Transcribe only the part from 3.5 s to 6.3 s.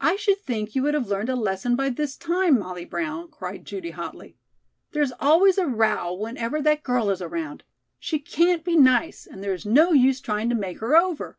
Judy hotly. "There is always a row